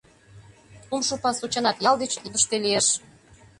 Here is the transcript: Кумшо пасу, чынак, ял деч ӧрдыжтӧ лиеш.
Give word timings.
Кумшо 0.89 1.15
пасу, 1.23 1.45
чынак, 1.53 1.77
ял 1.89 1.95
деч 2.01 2.11
ӧрдыжтӧ 2.25 2.55
лиеш. 2.63 2.87